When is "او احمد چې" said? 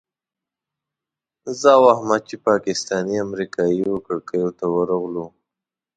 1.77-2.35